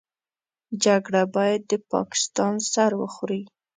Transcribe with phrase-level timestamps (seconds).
[0.83, 3.41] جګړه بايد د پاکستان سر وخوري.